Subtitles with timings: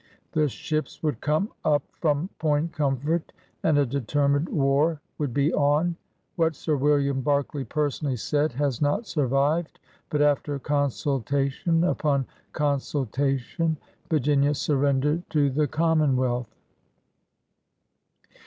[0.31, 5.95] The ships would come up from Point Comfort, and a determined war would be on.
[6.37, 9.79] What Sir William Berkeley personally said has not survived.
[10.09, 13.77] But after consultation upon con sultation
[14.09, 16.49] Virginia surrendered to the Common wealth.